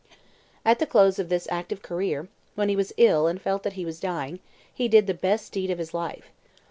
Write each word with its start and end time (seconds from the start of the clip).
At 0.65 0.79
the 0.79 0.87
close 0.87 1.19
of 1.19 1.29
this 1.29 1.47
active 1.51 1.83
career, 1.83 2.27
when 2.55 2.69
he 2.69 2.75
was 2.75 2.91
ill 2.97 3.27
and 3.27 3.39
felt 3.39 3.61
that 3.61 3.73
he 3.73 3.85
was 3.85 3.99
dying, 3.99 4.39
he 4.73 4.87
did 4.87 5.05
the 5.05 5.13
best 5.13 5.51
deed 5.51 5.69
of 5.69 5.77
his 5.77 5.93
life. 5.93 6.31